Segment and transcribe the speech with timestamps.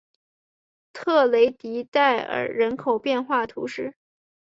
[0.93, 3.93] 特雷迪代尔人口变化图示